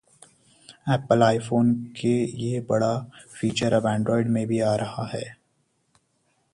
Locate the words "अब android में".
3.73-4.45